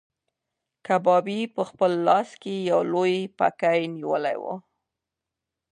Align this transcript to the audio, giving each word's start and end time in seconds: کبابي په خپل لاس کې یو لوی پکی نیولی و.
کبابي 0.85 1.39
په 1.55 1.61
خپل 1.69 1.91
لاس 2.07 2.29
کې 2.41 2.53
یو 2.69 2.81
لوی 2.93 3.17
پکی 3.37 3.79
نیولی 3.99 4.37
و. 4.41 4.43